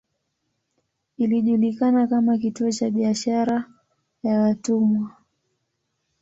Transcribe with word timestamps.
Ilijulikana 1.17 2.07
kama 2.07 2.37
kituo 2.37 2.71
cha 2.71 2.89
biashara 2.89 3.65
ya 4.23 4.41
watumwa. 4.41 5.15